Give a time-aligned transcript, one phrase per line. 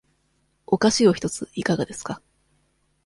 [0.65, 2.23] お菓子を一ついかがですか。